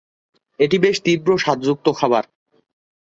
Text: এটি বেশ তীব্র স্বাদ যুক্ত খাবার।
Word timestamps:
এটি 0.59 0.77
বেশ 0.79 0.97
তীব্র 1.05 1.29
স্বাদ 1.37 1.59
যুক্ত 1.63 1.87
খাবার। 1.99 2.23